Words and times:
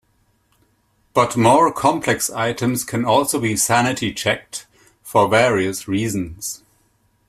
But 1.13 1.37
more 1.37 1.71
complex 1.71 2.31
items 2.31 2.83
can 2.83 3.05
also 3.05 3.39
be 3.39 3.55
sanity-checked 3.55 4.65
for 5.03 5.27
various 5.29 5.87
reasons. 5.87 6.63